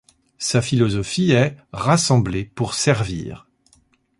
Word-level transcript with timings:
Sa 0.39 0.63
philosophie 0.63 1.29
est 1.29 1.55
Rassembler 1.73 2.45
pour 2.45 2.73
Servir. 2.73 3.47